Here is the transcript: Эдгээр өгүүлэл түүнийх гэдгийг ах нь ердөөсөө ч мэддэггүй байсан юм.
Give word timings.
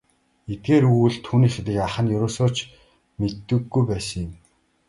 Эдгээр 0.51 0.83
өгүүлэл 0.89 1.19
түүнийх 1.25 1.53
гэдгийг 1.57 1.81
ах 1.87 1.95
нь 2.01 2.13
ердөөсөө 2.15 2.49
ч 2.55 2.57
мэддэггүй 3.19 3.83
байсан 3.89 4.19
юм. 4.27 4.33